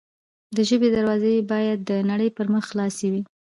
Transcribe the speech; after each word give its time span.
د 0.55 0.57
ژبې 0.69 0.87
دروازې 0.95 1.33
باید 1.51 1.79
د 1.89 1.91
نړۍ 2.09 2.29
پر 2.37 2.45
مخ 2.53 2.63
خلاصې 2.71 3.07
وي. 3.13 3.21